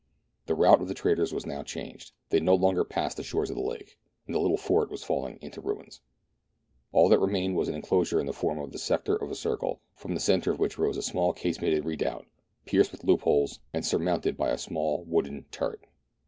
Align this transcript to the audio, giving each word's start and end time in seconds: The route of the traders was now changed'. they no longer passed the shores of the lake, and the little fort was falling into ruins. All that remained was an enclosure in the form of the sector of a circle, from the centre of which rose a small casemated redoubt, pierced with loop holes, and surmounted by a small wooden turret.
The 0.47 0.55
route 0.55 0.81
of 0.81 0.87
the 0.87 0.95
traders 0.95 1.31
was 1.31 1.45
now 1.45 1.61
changed'. 1.61 2.11
they 2.31 2.39
no 2.39 2.55
longer 2.55 2.83
passed 2.83 3.17
the 3.17 3.23
shores 3.23 3.51
of 3.51 3.55
the 3.55 3.61
lake, 3.61 3.99
and 4.25 4.33
the 4.33 4.39
little 4.39 4.57
fort 4.57 4.89
was 4.89 5.03
falling 5.03 5.37
into 5.43 5.61
ruins. 5.61 6.01
All 6.91 7.07
that 7.09 7.19
remained 7.19 7.55
was 7.55 7.69
an 7.69 7.75
enclosure 7.75 8.19
in 8.19 8.25
the 8.25 8.33
form 8.33 8.57
of 8.57 8.71
the 8.71 8.79
sector 8.79 9.15
of 9.15 9.29
a 9.29 9.35
circle, 9.35 9.79
from 9.93 10.15
the 10.15 10.19
centre 10.19 10.49
of 10.49 10.57
which 10.57 10.79
rose 10.79 10.97
a 10.97 11.03
small 11.03 11.35
casemated 11.35 11.85
redoubt, 11.85 12.25
pierced 12.65 12.91
with 12.91 13.03
loop 13.03 13.21
holes, 13.21 13.59
and 13.75 13.85
surmounted 13.85 14.37
by 14.37 14.49
a 14.49 14.57
small 14.57 15.03
wooden 15.03 15.43
turret. 15.51 15.85